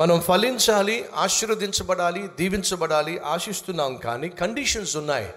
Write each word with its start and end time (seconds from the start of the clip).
మనం 0.00 0.20
ఫలించాలి 0.20 1.08
ఆశీర్వదించబడాలి 1.14 2.28
దీవించబడాలి 2.28 3.18
ఆశిస్తున్నాం 3.18 3.96
కానీ 3.96 4.28
కండిషన్స్ 4.28 4.96
ఉన్నాయి. 4.96 5.32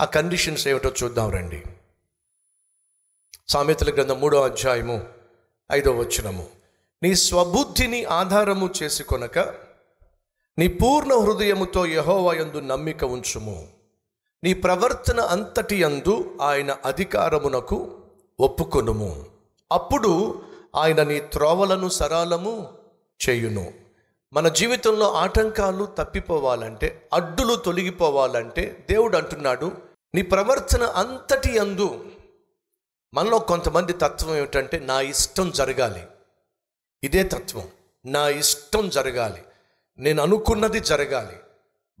ఆ 0.00 0.04
కండిషన్స్ 0.04 0.68
ఏమిటో 0.68 0.92
చూద్దాం 1.02 1.30
రండి. 1.30 1.62
సామెతల 3.48 3.94
గ్రంథం 3.94 4.20
మూడో 4.20 4.44
అధ్యాయము 4.44 5.02
ఐదో 5.72 5.92
వచనము. 5.92 6.46
నీ 7.02 7.14
స్వబుద్ధిని 7.14 8.04
ఆధారము 8.04 8.70
చేసుకొనక 8.82 9.38
నీ 10.58 10.68
పూర్ణ 10.68 11.14
హృదయముతో 11.14 11.86
యహోవయందు 11.86 12.60
నమ్మిక 12.60 13.04
ఉంచుము. 13.04 13.68
నీ 14.44 14.54
ప్రవర్తన 14.54 15.20
అంతటి 15.20 15.82
యందు 15.82 16.38
ఆయన 16.42 16.76
అధికారమునకు 16.84 18.00
ఒప్పుకొనుము. 18.40 19.26
అప్పుడు 19.72 20.42
ఆయన 20.76 21.02
నీ 21.02 21.20
త్రోవలను 21.20 21.88
సరాలము 21.88 22.78
చేయును. 23.28 23.79
మన 24.32 24.48
జీవితంలో 24.48 25.12
ఆటంకాలు 25.12 25.84
తప్పిపోవాలంటే 25.84 27.08
అడ్డులు 27.12 27.54
తొలగిపోవాలంటే 27.54 28.86
దేవుడు 28.90 29.16
అంటున్నాడు 29.16 29.72
నీ 30.14 30.22
ప్రవర్తన 30.22 30.82
అంతటి 30.82 31.58
అందు. 31.58 32.06
మనలో 33.14 33.38
కొంతమంది 33.38 33.92
తత్వం 33.92 34.36
ఏమిటంటే 34.36 34.78
నా 34.78 35.00
ఇష్టం 35.00 35.50
జరగాలి. 35.50 36.06
ఇదే 37.04 37.22
తత్వం 37.22 37.68
నా 38.06 38.28
ఇష్టం 38.28 38.88
జరగాలి. 38.88 39.44
నేను 39.98 40.22
అనుకున్నది 40.22 40.80
జరగాలి. 40.80 41.36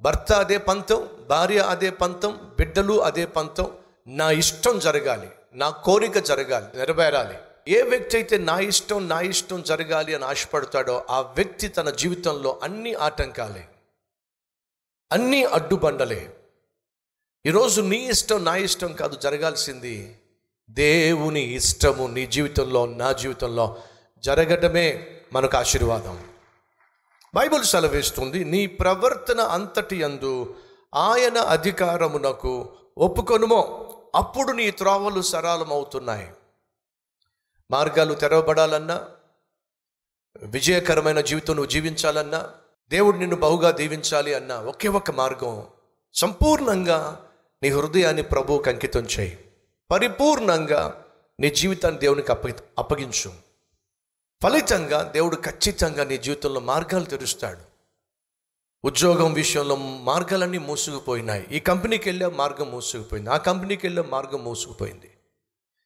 భర్త 0.00 0.32
అదే 0.32 0.58
పంతం 0.58 1.08
భార్య 1.30 1.58
అదే 1.58 1.90
పంతం 1.90 2.52
బిడ్డలు 2.58 3.02
అదే 3.02 3.26
పంతం 3.26 3.72
నా 4.06 4.30
ఇష్టం 4.30 4.78
జరగాలి 4.78 5.30
నా 5.54 5.70
కోరిక 5.70 6.18
జరగాలి 6.18 6.78
నెరవేరాలి. 6.78 7.38
ఏ 7.68 7.82
వ్యక్తి 7.82 8.16
అయితే 8.16 8.38
నా 8.38 8.58
ఇష్టం 8.58 9.08
నా 9.08 9.20
ఇష్టం 9.20 9.62
జరగాలి 9.62 10.14
అని 10.14 10.24
ఆశపడతాడో 10.24 11.06
ఆ 11.10 11.20
వ్యక్తి 11.20 11.68
తన 11.68 11.90
జీవితంలో 11.90 12.60
అన్ని 12.62 12.94
ఆటంకాలే. 12.94 13.68
అన్ని 15.12 15.44
అడ్డుబండలే. 15.44 16.36
ఈరోజు 17.46 17.80
నీ 17.80 17.96
ఇష్టం 17.96 18.44
నా 18.44 18.56
ఇష్టం 18.56 18.92
కాదు 18.92 19.16
జరగాల్సింది 19.16 20.18
దేవుని 20.70 21.40
ఇష్టము 21.40 22.06
నీ 22.06 22.26
జీవితంలో 22.26 22.86
నా 22.86 23.12
జీవితంలో 23.12 23.76
జరగటమే 24.18 25.20
మనకు 25.32 25.56
ఆశీర్వాదం. 25.56 26.28
బైబిల్ 27.34 27.64
సెలవిస్తుంది 27.64 28.44
నీ 28.44 28.66
ప్రవర్తన 28.66 29.40
అంతటి 29.40 30.02
అందు 30.02 30.54
ఆయన 30.94 31.38
అధికారమునకు 31.38 32.76
ఒప్పుకొనుమో. 32.98 33.92
అప్పుడు 34.14 34.52
నీ 34.52 34.70
త్రోవలు 34.70 35.22
సరళమవుతున్నాయి. 35.22 36.32
మార్గాలు 37.70 38.14
తెరవబడాలన్నా 38.14 39.08
విజయకరమైన 40.42 41.20
జీవితం 41.20 41.54
నువ్వు 41.54 41.70
జీవించాలన్నా 41.70 42.50
దేవుడు 42.88 43.16
నిన్ను 43.16 43.36
బహుగా 43.36 43.70
దీవించాలి 43.70 44.34
అన్న 44.34 44.52
ఒకే 44.52 44.88
ఒక్క 44.88 45.10
మార్గం 45.10 45.66
సంపూర్ణంగా 46.14 47.26
నీ 47.62 47.68
హృదయాన్ని 47.68 48.22
ప్రభువుకి 48.22 48.70
అంకితం 48.70 49.00
చేయి. 49.00 49.44
పరిపూర్ణంగా 49.90 51.04
నీ 51.40 51.50
జీవితాన్ని 51.50 52.00
దేవునికి 52.00 52.32
అప్ప 52.32 52.62
అప్పగించు. 52.78 53.32
ఫలితంగా 54.42 55.02
దేవుడు 55.02 55.36
ఖచ్చితంగా 55.36 56.04
నీ 56.04 56.18
జీవితంలో 56.18 56.60
మార్గాలు 56.60 57.04
తెరుస్తాడు. 57.04 57.70
ఉద్యోగం 58.84 59.32
విషయంలో 59.32 59.76
మార్గాలన్నీ 59.76 60.58
మూసుకుపోయినాయి. 60.58 61.46
ఈ 61.52 61.60
కంపెనీకి 61.60 62.08
వెళ్ళే 62.08 62.26
మార్గం 62.26 62.70
మూసుకుపోయింది. 62.70 63.30
ఆ 63.30 63.36
కంపెనీకి 63.36 63.86
వెళ్ళే 63.86 64.02
మార్గం 64.02 64.44
మూసుకుపోయింది. 64.44 65.09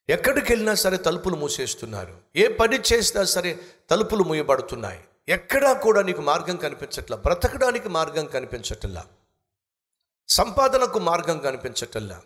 ఎక్కడికి 0.08 0.52
వెళ్ళినా 0.52 0.74
సరే 0.74 0.97
తలుపులు 0.97 1.36
మూసేస్తున్నారు. 1.36 2.16
ఏ 2.36 2.48
పని 2.48 2.78
చేసినా 2.92 3.24
సరే 3.24 3.60
తలుపులు 3.91 4.24
మూయబడుతున్నాయి. 4.24 5.05
ఎక్కడా 5.28 5.72
కూడా 5.72 6.02
నీకు 6.02 6.22
మార్గం 6.22 6.56
కనిపించట్లా. 6.56 7.16
బ్రతకడానికి 7.16 7.88
మార్గం 7.88 8.27
కనిపించట్లా. 8.27 9.05
సంపాదనకు 10.28 10.98
మార్గం 10.98 11.38
కనిపించటల్లా 11.38 12.22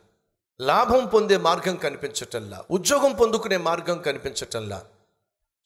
లాభం 0.61 1.07
పొందే 1.07 1.37
మార్గం 1.37 1.77
కనిపించటల్లా 1.77 2.65
ఉద్యోగం 2.71 3.13
పొందుకునే 3.13 3.57
మార్గం 3.57 3.99
కనిపించటల్లా 3.99 4.85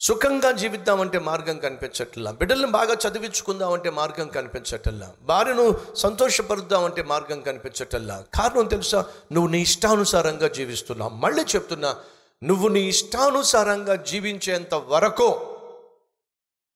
సుఖంగా 0.02 0.52
జీవిద్దామంటే 0.52 1.18
మార్గం 1.18 1.58
కనిపించట్లా? 1.58 2.30
బిడ్డలను 2.30 2.66
బాగా 2.66 2.94
చదివించుకుందామంటే 2.94 3.90
మార్గం 3.90 4.28
కనిపించటల్లా 4.28 5.12
భార్యను 5.22 5.80
సంతోషపరుద్దామంటే 5.94 7.02
మార్గం 7.02 7.40
కనిపించటల్లా 7.40 8.24
కారణం 8.34 8.66
తెలుసా? 8.66 9.06
నువ్వు 9.32 9.50
నీ 9.50 9.60
ఇష్టానుసారంగా 9.60 10.48
జీవిస్తున్నావు 10.48 11.14
మళ్ళీ 11.14 11.42
చెప్తున్నా 11.42 11.96
నువ్వు 12.44 12.68
నీ 12.68 12.80
ఇష్టానుసారంగా 12.80 13.96
జీవించేంత 13.96 14.74
వరకు 14.74 15.41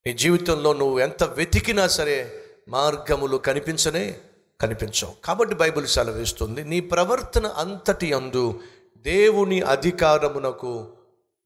నీ 0.07 0.13
జీవితంలో 0.13 0.73
నువ్వు 0.73 1.01
ఎంత 1.01 1.25
వెతికినా 1.25 1.89
సరే 1.89 2.45
మార్గములు 2.69 3.37
కనిపించనే 3.37 4.21
కనిపించవు. 4.61 5.13
కాబట్టి 5.25 5.55
బైబిల్ 5.55 5.87
సెలవిస్తుంది 5.87 6.65
నీ 6.65 6.81
ప్రవర్తన 6.81 7.47
అంతటి 7.47 8.13
అందు 8.13 8.61
దేవుని 8.97 9.61
అధికారమునకు 9.61 10.93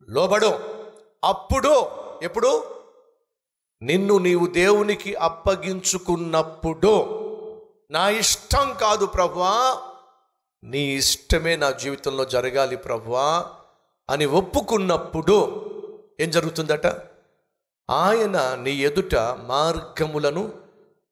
లోబడో 0.08 0.60
అప్పుడు 1.24 1.86
ఎప్పుడు? 2.22 2.64
నిన్ను 3.82 4.18
నీవు 4.18 4.46
దేవునికి 4.46 5.14
అప్పగించుకున్నప్పుడు. 5.14 7.06
నా 7.90 8.08
ఇష్టం 8.08 8.76
కాదు 8.80 9.06
ప్రభువా 9.06 9.82
నీ 10.64 10.78
ఇష్టమే 10.78 11.56
నా 11.56 11.70
జీవితంలో 11.70 12.24
జరగాలి 12.24 12.76
ప్రభువా 12.76 13.44
అని 14.10 14.26
ఒప్పుకున్నప్పుడు 14.26 15.66
ఏం 16.20 16.30
జరుగుతుందట? 16.30 16.86
ఆయన 17.90 18.54
నీ 18.62 18.70
ఎదుట 18.70 19.16
మార్గములను 19.46 20.52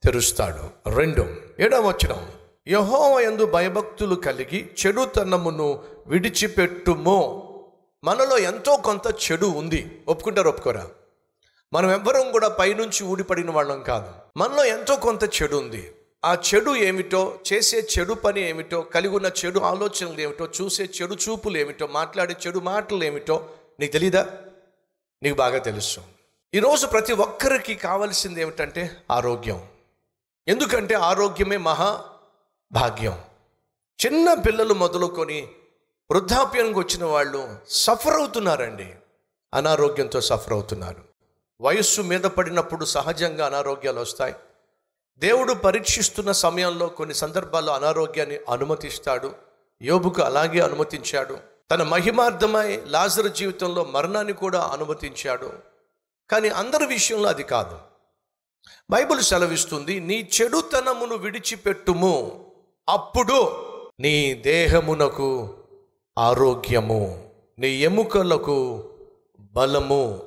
తెరుస్తాడు. 0.04 0.90
రెండు 0.90 1.24
ఏడవ 1.60 1.88
వచనం. 1.88 2.28
యహోవ 2.68 3.20
ఎందు 3.20 3.46
భయభక్తులు 3.46 4.14
కలిగి 4.14 4.70
చెడుతనమును 4.86 5.82
విడిచిపెట్టుమో. 6.06 7.44
మనలో 8.04 8.38
ఎంతో 8.38 8.76
కొంత 8.76 9.06
చెడు 9.06 9.46
ఉంది. 9.46 10.02
ఒప్పుకుంటారు 10.08 10.48
ఒప్పుకోరా? 10.48 10.88
మనం 11.72 11.92
ఎవ్వరం 11.92 12.32
కూడా 12.32 12.48
పైనుంచి 12.48 13.04
ఊడిపడిన 13.04 13.50
వాళ్ళం 13.50 13.82
కాదు. 13.82 14.12
మనలో 14.36 14.64
ఎంతో 14.64 14.96
కొంత 14.96 15.24
చెడు 15.24 15.56
ఉంది. 15.56 15.94
ఆ 16.24 16.34
చెడు 16.34 16.76
ఏమిటో 16.76 17.40
చేసే 17.52 17.86
చెడు 17.98 18.14
పని 18.14 18.40
ఏమిటో 18.40 18.80
కలిగి 18.80 19.16
ఉన్న 19.16 19.30
చెడు 19.44 19.60
ఆలోచనలు 19.60 20.20
ఏమిటో 20.20 20.48
చూసే 20.62 20.84
చెడు 20.84 21.14
చూపులు 21.14 21.58
ఏమిటో 21.58 21.86
మాట్లాడే 21.86 22.36
చెడు 22.46 22.58
మాటలు 22.58 23.04
ఏమిటో 23.04 23.50
నీకు 23.80 23.92
తెలీదా? 23.92 24.26
నీకు 25.22 25.34
బాగా 25.34 25.58
తెలుసు. 25.58 26.00
ఈరోజు 26.54 26.86
ప్రతి 26.86 27.12
ఒక్కరికి 27.12 27.74
కావాల్సింది 27.74 28.40
ఏమిటంటే 28.40 28.96
ఆరోగ్యం. 29.10 29.66
ఎందుకంటే 30.48 30.94
ఆరోగ్యమే 30.94 31.56
మహా 31.56 32.04
భాగ్యం. 32.72 33.18
చిన్న 34.06 34.34
పిల్లలు 34.34 34.74
మొదలుకొని 34.74 35.48
వృద్ధాప్యానికి 36.10 36.78
వచ్చిన 36.78 37.04
వాళ్ళు 37.04 37.56
సఫర్ 37.68 38.14
అవుతున్నారండి 38.14 38.94
అనారోగ్యంతో 39.54 40.20
సఫర్ 40.20 40.52
అవుతున్నారు 40.52 41.04
వయస్సు 41.60 42.02
మీద 42.02 42.20
పడినప్పుడు 42.20 42.84
సహజంగా 42.84 43.46
అనారోగ్యాలు 43.46 44.00
వస్తాయి. 44.00 44.34
దేవుడు 45.18 45.54
పరీక్షిస్తున్న 45.54 46.32
సమయంలో 46.32 46.86
కొన్ని 46.86 47.14
సందర్భాల్లో 47.14 47.74
అనారోగ్యాన్ని 47.74 48.38
అనుమతిస్తాడు. 48.48 49.34
యోబుకు 49.82 50.22
అలాగే 50.22 50.60
అనుమతించాడు. 50.60 51.38
తన 51.70 51.82
మహిమార్థమై 51.82 52.82
లాజరు 52.86 53.28
జీవితంలో 53.28 53.84
మరణాన్ని 53.84 54.32
కూడా 54.32 54.60
అనుమతించాడు. 54.60 55.52
కానీ 56.30 56.48
అందరి 56.48 56.86
విషయంలో 56.86 57.28
అది 57.28 57.42
కాదు. 57.42 57.78
బైబిల్ 58.90 59.20
సెలవిస్తుంది 59.20 60.00
నీ 60.00 60.28
చెడుతనమును 60.42 61.16
విడిచిపెట్టుము. 61.16 62.46
అప్పుడు 62.88 63.64
నీ 64.00 64.34
దేహమునకు 64.34 65.57
ఆరోగ్యము 66.18 67.30
నీ 67.58 67.68
ఎముకలకు 67.68 68.88
బలము 69.40 70.22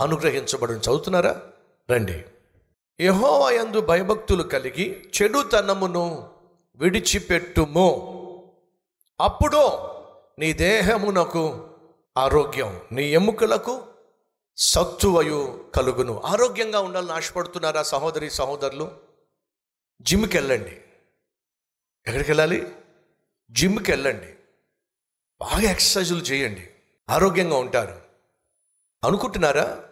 అనుగ్రహించబడిన. 0.00 0.76
చదువుతున్నారా? 0.76 1.42
రండి. 1.90 2.24
యహోవయందు 3.00 3.80
భయభక్తులు 3.80 4.42
కలిగి 4.42 5.10
చెడుతనమును 5.22 6.28
విడిచిపెట్టుము. 6.76 7.86
అప్పుడు 9.20 9.70
నీ 10.38 10.52
దేహమునకు 10.52 11.68
ఆరోగ్యం 12.16 12.80
నీ 12.92 13.04
ఎముకలకు 13.04 13.80
సత్తువయు 14.56 15.64
కలుగును. 15.76 16.22
ఆరోగ్యంగా 16.24 16.80
ఉండాలని 16.80 17.12
ఆశపడుతున్నారా 17.12 17.82
సహోదరి 17.82 18.30
సహోదరులు? 18.30 18.90
జిమ్కి 20.02 20.36
వెళ్ళండి 20.36 20.76
ఎక్కడికి 22.06 22.30
వెళ్ళాలి 22.30 22.68
జిమ్కి 23.50 23.90
వెళ్ళండి 23.90 24.35
బాగా 25.40 25.70
ఎక్సర్సైజులు 25.70 26.20
చేయండి. 26.20 26.68
ఆరోగ్యంగా 27.10 27.56
ఉంటారు. 27.56 28.00
అనుకుంటున్నారా? 29.04 29.82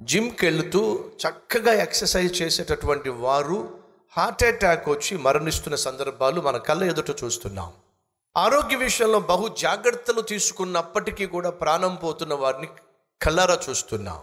జిమ్కి 0.00 0.46
వెళుతూ 0.46 1.10
చక్కగా 1.28 1.72
ఎక్సర్సైజ్ 1.72 2.42
చేసేటటువంటి 2.42 3.08
వారు 3.08 3.78
హార్ట్ 4.16 4.44
అటాక్ 4.44 4.88
వచ్చి 4.88 5.16
మరణిస్తున్న 5.16 5.76
సందర్భాలు 5.76 6.40
మన 6.40 6.56
కళ్ళ 6.56 6.84
ఎదుట 6.84 7.24
చూస్తున్నాం. 7.24 7.72
ఆరోగ్య 8.36 8.76
విషయంలో 8.76 9.20
బహు 9.20 9.54
జాగ్రత్తలు 9.58 10.20
తీసుకున్నప్పటికీ 10.20 11.26
కూడా 11.26 11.50
ప్రాణం 11.50 11.94
పోతున్న 11.94 12.34
వారిని 12.34 12.68
కళ్ళారా 13.22 13.58
చూస్తున్నాం. 13.70 14.22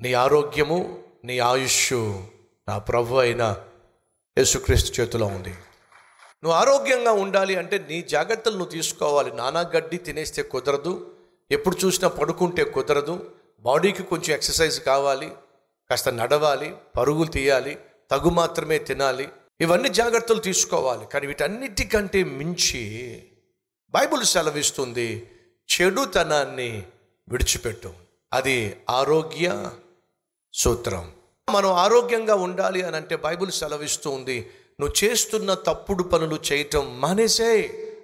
నీ 0.00 0.12
ఆరోగ్యము 0.12 1.04
నీ 1.24 1.38
ఆయుష్ 1.38 1.92
నా 2.68 2.78
ప్రభు 2.78 3.14
అయిన 3.14 3.56
యేసుక్రీస్తు 4.38 5.00
చేతిలో 5.00 5.26
ఉంది. 5.26 5.54
నువ్వు 6.44 6.60
ఆరోగ్యంగా 6.60 7.12
ఉండాలి 7.12 7.56
అంటే 7.56 7.78
నీ 7.78 8.02
జాగ్రత్తలు 8.02 8.56
నువ్వు 8.56 8.72
తీసుకోవాలి. 8.72 9.32
నానా 9.32 9.60
గడ్డి 9.60 9.96
తినేస్తే 9.96 10.42
కుదరదు. 10.42 11.14
ఎప్పుడు 11.50 11.76
చూసినా 11.84 12.08
పడుకుంటే 12.08 12.64
కుదరదు. 12.64 13.30
బాడీకి 13.60 14.02
కొంచెం 14.02 14.34
ఎక్సర్సైజ్ 14.34 14.80
కావాలి. 14.80 15.32
కాస్త 15.90 16.08
నడవాలి 16.08 16.74
పరుగులు 16.96 17.28
తీయాలి 17.28 17.78
తగు 18.10 18.28
మాత్రమే 18.28 18.78
తినాలి. 18.78 19.28
ఇవన్నీ 19.60 19.88
జాగ్రత్తలు 19.88 20.38
తీసుకోవాలి. 20.38 21.06
కానీ 21.06 21.26
వీటన్నిటికంటే 21.26 22.24
మించి 22.24 23.24
బైబిల్ 23.90 24.24
సెలవిస్తుంది 24.24 25.30
చెడుతనాన్ని 25.80 26.86
విడిచిపెట్టు. 27.28 27.92
అది 28.32 28.76
ఆరోగ్య 28.90 29.70
సూత్రం. 30.52 31.12
మనం 31.50 31.72
ఆరోగ్యంగా 31.72 32.34
ఉండాలి 32.34 32.82
అని 32.82 32.96
అంటే 32.96 33.16
బైబిల్ 33.16 33.50
సెలవిస్తుంది 33.50 34.50
నువ్వు 34.80 35.04
చేస్తున్న 35.04 35.54
తప్పుడు 35.54 36.02
పనులు 36.02 36.38
చేయటం 36.52 37.00
మానేసే. 37.00 37.48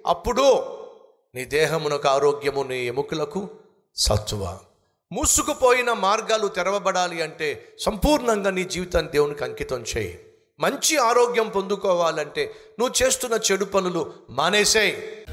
అప్పుడు 0.07 0.65
నీ 1.35 1.45
దేహమునకు 1.45 2.07
ఆరోగ్యము 2.07 2.63
నీ 2.63 2.87
ఎముకలకు 2.87 3.49
సత్తువ. 3.95 4.57
మూసుకుపోయిన 5.11 5.93
మార్గాలు 5.93 6.47
తెరవబడాలి 6.47 7.21
అంటే 7.21 7.67
సంపూర్ణంగా 7.79 8.51
నీ 8.51 8.63
జీవితాన్ని 8.63 9.11
దేవునికి 9.11 9.43
అంకితం 9.43 9.83
చేయి. 9.97 10.19
మంచి 10.59 10.97
ఆరోగ్యం 10.97 11.49
పొందుకోవాలంటే 11.49 12.55
నువ్వు 12.79 13.05
చేస్తున్న 13.05 13.39
చెడు 13.51 13.65
పనులు 13.65 14.13
మానేసేయి 14.29 15.25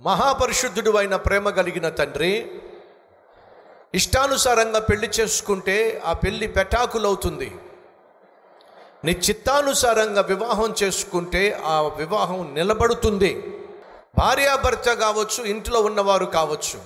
మహాపరిశుద్ధుడు 0.00 0.90
అయిన 0.90 1.16
ప్రేమ 1.16 1.50
కలిగిన 1.50 1.88
తండ్రి 1.88 2.60
ఇష్టానుసారంగా 3.94 4.78
పెళ్ళి 4.78 5.10
చేసుకుంటే 5.20 6.02
ఆ 6.04 6.12
పెళ్ళి 6.12 6.46
పెటాకులవుతుంది. 6.46 7.56
నీ 9.04 9.12
చిత్తానుసారంగా 9.12 10.20
వివాహం 10.20 10.74
చేసుకుంటే 10.82 11.60
ఆ 11.64 11.80
వివాహం 11.96 12.54
నిలబడుతుంది. 12.54 13.62
భార్యాభర్త 14.18 14.92
కావచ్చు 14.92 15.44
ఇంట్లో 15.44 15.80
ఉన్నవారు 15.80 16.24
కావచ్చు. 16.24 16.80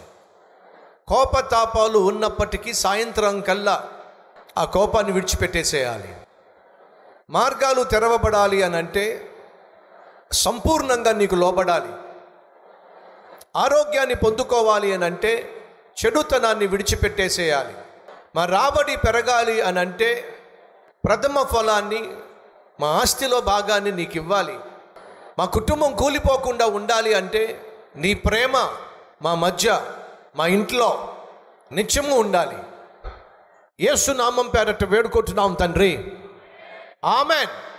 కోపతాపాలు 1.09 1.99
ఉన్నప్పటికీ 1.99 2.73
సాయంత్రం 2.73 3.41
కల్లా 3.41 3.89
ఆ 4.59 4.65
కోపాన్ని 4.65 5.12
విడిచిపెట్టేసేయాలి. 5.12 6.17
మార్గాలు 7.31 7.83
తెరవబడాలి 7.83 8.62
అని 8.62 8.77
అంటే 8.77 9.31
సంపూర్ణంగా 10.33 11.12
నీకు 11.12 11.35
లోబడాలి. 11.35 11.93
ఆరోగ్యాన్ని 13.56 14.15
పొందుకోవాలి 14.15 14.93
అని 14.93 15.05
అంటే 15.05 15.54
చెడుతనాన్ని 16.05 16.67
విడిచిపెట్టేసేయాలి. 16.67 17.75
మా 18.37 18.44
రాబడి 18.44 18.96
పెరగాలి 18.96 19.61
అని 19.61 19.79
అంటే 19.79 20.38
ప్రథమ 21.05 21.43
ఫలాన్ని 21.43 22.12
మా 22.81 22.88
ఆస్తిలో 22.88 23.41
భాగాన్ని 23.41 23.93
నీకు 23.93 24.17
ఇవ్వాలి 24.17 24.58
మా 25.38 25.44
కుటుంబం 25.44 25.96
కూలిపోకుండా 25.96 26.67
ఉండాలి 26.67 27.14
అంటే 27.14 27.73
నీ 27.96 28.14
ప్రేమ 28.14 28.69
మా 29.23 29.35
మధ్య 29.35 29.85
మా 30.37 30.46
ఇంట్లో 30.46 31.17
నిత్యము 31.73 32.17
ఉండాలి. 32.17 32.56
యేసు 33.81 34.11
నామం 34.11 34.49
పేరట 34.49 34.85
వేడుకుంటున్నాం 34.85 35.55
తండ్రి. 35.55 36.12
ఆమెన్. 37.05 37.74